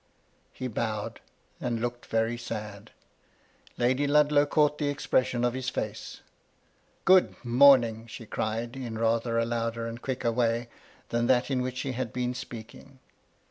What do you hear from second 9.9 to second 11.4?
quicker way than